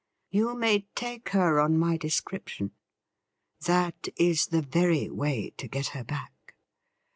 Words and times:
'You 0.31 0.55
may 0.57 0.87
take 0.95 1.29
her 1.29 1.59
on 1.59 1.77
my 1.77 1.95
description. 1.95 2.71
That 3.67 4.07
is 4.15 4.47
the 4.47 4.63
very 4.63 5.11
way 5.11 5.51
to 5.57 5.67
get 5.67 5.89
her 5.89 6.03
back. 6.03 6.55